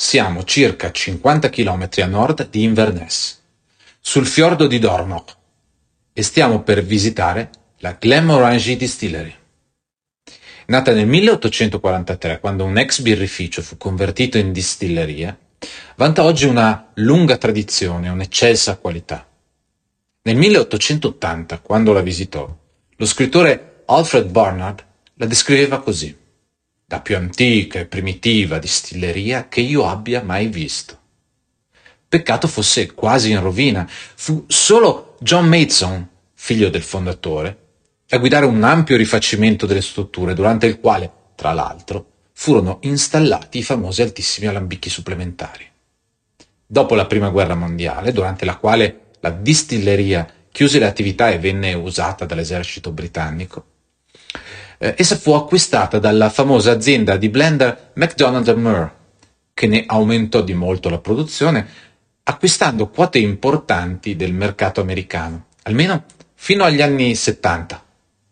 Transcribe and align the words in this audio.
siamo 0.00 0.44
circa 0.44 0.92
50 0.92 1.50
km 1.50 1.88
a 1.96 2.06
nord 2.06 2.50
di 2.50 2.62
Inverness, 2.62 3.40
sul 3.98 4.26
fiordo 4.26 4.68
di 4.68 4.78
Dornoch, 4.78 5.36
e 6.12 6.22
stiamo 6.22 6.62
per 6.62 6.84
visitare 6.84 7.50
la 7.78 7.96
Glenmorangie 7.98 8.76
Distillery. 8.76 9.34
Nata 10.66 10.92
nel 10.92 11.08
1843, 11.08 12.38
quando 12.38 12.62
un 12.62 12.78
ex 12.78 13.00
birrificio 13.00 13.60
fu 13.60 13.76
convertito 13.76 14.38
in 14.38 14.52
distilleria, 14.52 15.36
vanta 15.96 16.22
oggi 16.22 16.46
una 16.46 16.90
lunga 16.94 17.36
tradizione 17.36 18.08
un'eccelsa 18.08 18.76
qualità. 18.76 19.26
Nel 20.22 20.36
1880, 20.36 21.58
quando 21.58 21.92
la 21.92 22.02
visitò, 22.02 22.48
lo 22.94 23.04
scrittore 23.04 23.82
Alfred 23.86 24.30
Barnard 24.30 24.84
la 25.14 25.26
descriveva 25.26 25.80
così: 25.80 26.16
la 26.90 27.00
più 27.00 27.16
antica 27.16 27.80
e 27.80 27.84
primitiva 27.84 28.58
distilleria 28.58 29.48
che 29.48 29.60
io 29.60 29.86
abbia 29.86 30.22
mai 30.22 30.46
visto. 30.46 30.96
Peccato 32.08 32.48
fosse 32.48 32.94
quasi 32.94 33.30
in 33.30 33.40
rovina. 33.40 33.86
Fu 33.88 34.46
solo 34.48 35.16
John 35.20 35.46
Mason, 35.46 36.08
figlio 36.32 36.70
del 36.70 36.82
fondatore, 36.82 37.58
a 38.08 38.16
guidare 38.16 38.46
un 38.46 38.62
ampio 38.62 38.96
rifacimento 38.96 39.66
delle 39.66 39.82
strutture, 39.82 40.32
durante 40.32 40.64
il 40.64 40.80
quale, 40.80 41.12
tra 41.34 41.52
l'altro, 41.52 42.06
furono 42.32 42.78
installati 42.82 43.58
i 43.58 43.62
famosi 43.62 44.00
altissimi 44.00 44.46
alambicchi 44.46 44.88
supplementari. 44.88 45.66
Dopo 46.66 46.94
la 46.94 47.04
Prima 47.04 47.28
Guerra 47.28 47.54
Mondiale, 47.54 48.12
durante 48.12 48.46
la 48.46 48.56
quale 48.56 49.10
la 49.20 49.30
distilleria 49.30 50.26
chiuse 50.50 50.78
le 50.78 50.86
attività 50.86 51.28
e 51.28 51.38
venne 51.38 51.74
usata 51.74 52.24
dall'esercito 52.24 52.92
britannico, 52.92 53.64
eh, 54.78 54.94
essa 54.96 55.16
fu 55.16 55.32
acquistata 55.32 55.98
dalla 55.98 56.30
famosa 56.30 56.72
azienda 56.72 57.16
di 57.16 57.28
blender 57.28 57.90
McDonald 57.94 58.48
Murr, 58.48 58.90
che 59.52 59.66
ne 59.66 59.84
aumentò 59.86 60.40
di 60.40 60.54
molto 60.54 60.88
la 60.88 60.98
produzione, 60.98 61.66
acquistando 62.22 62.88
quote 62.88 63.18
importanti 63.18 64.16
del 64.16 64.32
mercato 64.32 64.80
americano, 64.80 65.46
almeno 65.62 66.04
fino 66.34 66.64
agli 66.64 66.80
anni 66.80 67.14
70 67.14 67.82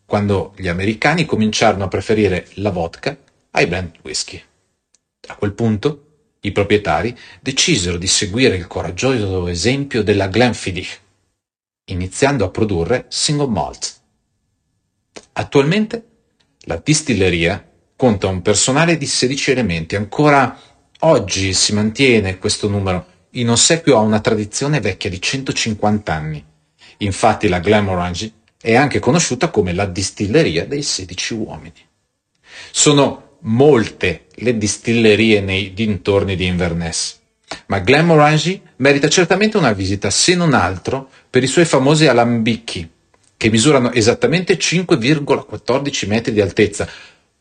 quando 0.07 0.55
gli 0.57 0.69
americani 0.69 1.25
cominciarono 1.25 1.85
a 1.85 1.89
preferire 1.89 2.47
la 2.55 2.71
vodka 2.71 3.19
ai 3.51 3.67
blend 3.67 3.97
whisky. 4.03 4.41
A 5.29 5.35
quel 5.35 5.53
punto 5.53 6.03
i 6.41 6.53
proprietari 6.53 7.17
decisero 7.41 7.97
di 7.97 8.07
seguire 8.07 8.55
il 8.55 8.69
coraggioso 8.69 9.49
esempio 9.49 10.05
della 10.05 10.29
Glenfiddich, 10.29 11.01
iniziando 11.87 12.45
a 12.45 12.51
produrre 12.51 13.07
single 13.09 13.49
malt. 13.49 13.95
Attualmente 15.33 16.05
la 16.67 16.81
distilleria 16.83 17.65
conta 17.97 18.27
un 18.27 18.43
personale 18.43 18.97
di 18.97 19.07
16 19.07 19.53
elementi, 19.53 19.97
ancora 19.97 20.59
oggi 21.01 21.53
si 21.53 21.73
mantiene 21.73 22.39
questo 22.39 22.69
numero 22.69 23.07
in 23.31 23.51
ossequio 23.51 23.97
a 23.97 24.01
una 24.01 24.21
tradizione 24.21 24.81
vecchia 24.81 25.11
di 25.11 25.21
150 25.21 26.13
anni. 26.13 26.45
Infatti 26.99 27.49
la 27.49 27.61
Glenmorangie 27.61 28.33
è 28.61 28.75
anche 28.75 28.99
conosciuta 28.99 29.51
come 29.51 29.73
la 29.73 29.87
distilleria 29.87 30.67
dei 30.67 30.83
16 30.83 31.35
uomini. 31.35 31.87
Sono 32.71 33.39
molte 33.41 34.27
le 34.37 34.57
distillerie 34.57 35.41
nei 35.41 35.73
dintorni 35.73 36.37
di 36.37 36.47
Inverness, 36.47 37.19
ma 37.67 37.79
Glenmorangie 37.79 38.61
merita 38.77 39.09
certamente 39.09 39.57
una 39.57 39.73
visita, 39.73 40.11
se 40.11 40.35
non 40.35 40.53
altro 40.53 41.09
per 41.31 41.43
i 41.43 41.47
suoi 41.47 41.65
famosi 41.65 42.07
alambicchi, 42.07 42.91
che 43.37 43.51
misurano 43.51 43.93
esattamente 43.93 44.57
5,14 44.57 46.09
metri 46.09 46.33
di 46.33 46.41
altezza, 46.41 46.89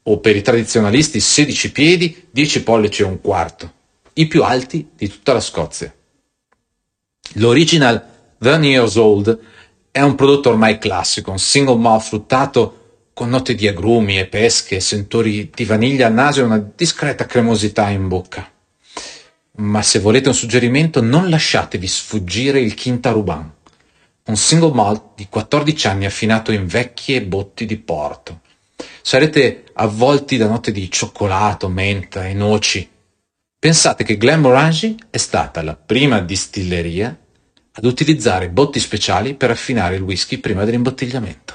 o 0.07 0.19
per 0.19 0.35
i 0.35 0.41
tradizionalisti 0.41 1.19
16 1.19 1.71
piedi, 1.71 2.27
10 2.29 2.63
pollici 2.63 3.01
e 3.01 3.05
un 3.05 3.21
quarto, 3.21 3.71
i 4.13 4.27
più 4.27 4.43
alti 4.43 4.89
di 4.95 5.07
tutta 5.07 5.33
la 5.33 5.39
Scozia. 5.39 5.93
L'original 7.33 8.05
One 8.39 8.67
Years 8.67 8.95
Old 8.95 9.39
è 9.89 10.01
un 10.01 10.16
prodotto 10.16 10.49
ormai 10.49 10.77
classico, 10.77 11.31
un 11.31 11.39
single 11.39 11.77
malt 11.77 12.03
fruttato 12.03 12.79
con 13.13 13.29
note 13.29 13.56
di 13.56 13.67
agrumi 13.67 14.19
e 14.19 14.27
pesche, 14.27 14.81
sentori 14.81 15.50
di 15.53 15.63
vaniglia 15.63 16.07
al 16.07 16.13
naso 16.13 16.41
e 16.41 16.44
una 16.44 16.72
discreta 16.75 17.25
cremosità 17.25 17.89
in 17.89 18.07
bocca. 18.07 18.51
Ma 19.57 19.81
se 19.81 20.00
volete 20.00 20.27
un 20.27 20.35
suggerimento, 20.35 21.01
non 21.01 21.29
lasciatevi 21.29 21.88
sfuggire 21.88 22.59
il 22.59 22.75
Quinta 22.75 23.12
Ruban, 23.12 23.54
un 24.28 24.38
single 24.38 24.74
malt 24.74 25.13
di 25.16 25.28
14 25.30 25.88
anni 25.88 26.06
affinato 26.06 26.52
in 26.52 26.66
vecchie 26.66 27.22
botti 27.22 27.66
di 27.66 27.78
porto. 27.78 28.41
Sarete 29.02 29.66
avvolti 29.74 30.38
da 30.38 30.47
note 30.47 30.72
di 30.72 30.90
cioccolato, 30.90 31.69
menta 31.69 32.28
e 32.28 32.34
noci. 32.34 32.90
Pensate 33.59 34.03
che 34.03 34.18
Glenmorangie 34.18 34.96
è 35.09 35.18
stata 35.18 35.62
la 35.62 35.75
prima 35.75 36.19
distilleria 36.22 37.16
ad 37.78 37.86
utilizzare 37.86 38.50
botti 38.50 38.80
speciali 38.80 39.36
per 39.36 39.52
affinare 39.52 39.96
il 39.96 40.02
whisky 40.02 40.38
prima 40.40 40.63
dell'imbottigliamento. 40.63 41.53